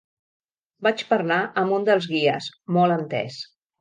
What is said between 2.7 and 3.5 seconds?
molt entès.